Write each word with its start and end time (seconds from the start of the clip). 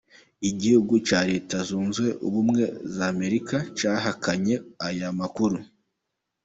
Igihugu 0.49 0.93
cya 1.07 1.19
Leta 1.29 1.57
Zunze 1.67 2.05
Ubumwe 2.27 2.63
za 2.95 3.05
Amerika 3.13 3.55
cyahakanye 3.77 4.55
aya 4.87 5.09
makuru. 5.19 5.57